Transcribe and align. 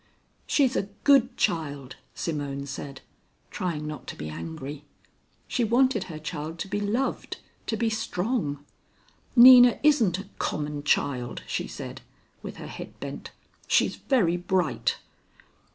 "She's 0.47 0.75
a 0.75 0.89
good 1.03 1.37
child," 1.37 1.95
Simone 2.15 2.65
said, 2.65 3.01
trying 3.51 3.85
not 3.85 4.07
to 4.07 4.15
be 4.15 4.29
angry. 4.31 4.83
She 5.47 5.63
wanted 5.63 6.05
her 6.05 6.17
child 6.17 6.57
to 6.57 6.67
be 6.67 6.79
loved, 6.79 7.37
to 7.67 7.77
be 7.77 7.91
strong. 7.91 8.65
"Nina 9.35 9.77
isn't 9.83 10.17
a 10.17 10.27
common 10.39 10.81
child," 10.81 11.43
she 11.45 11.67
said, 11.67 12.01
with 12.41 12.57
her 12.57 12.65
head 12.65 12.99
bent. 12.99 13.29
"She's 13.67 13.97
very 13.97 14.37
bright." 14.37 14.97